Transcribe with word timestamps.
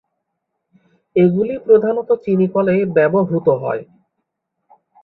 এগুলি 1.15 1.55
প্রধানত 1.65 2.09
চিনিকলেই 2.23 2.81
ব্যবহূত 2.95 3.47
হয়। 3.61 3.83